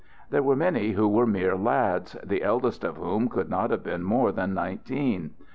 [0.31, 4.01] There were many who were mere lads, the eldest of whom could not have been
[4.01, 5.35] more than nineteen.